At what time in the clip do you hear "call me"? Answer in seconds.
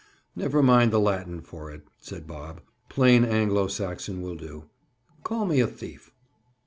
5.21-5.59